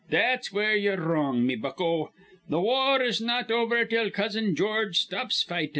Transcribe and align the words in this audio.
That's 0.09 0.51
where 0.51 0.75
ye'er 0.75 0.99
wrong, 0.99 1.45
me 1.45 1.55
bucko. 1.55 2.11
Th' 2.47 2.53
war 2.53 3.03
is 3.03 3.21
not 3.21 3.51
over 3.51 3.85
till 3.85 4.09
Cousin 4.09 4.55
George 4.55 4.97
stops 4.97 5.43
fightin'. 5.43 5.69